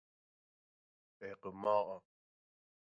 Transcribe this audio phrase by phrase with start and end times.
[1.21, 2.01] اقماع